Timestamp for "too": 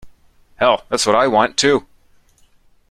1.57-1.85